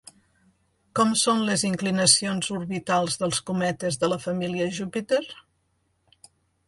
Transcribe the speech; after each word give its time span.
Com 0.99 1.11
són 1.23 1.43
les 1.49 1.65
inclinacions 1.67 2.49
orbitals 2.55 3.21
dels 3.25 3.43
cometes 3.51 4.01
de 4.05 4.13
la 4.15 4.19
família 4.25 4.71
Júpiter? 4.79 5.21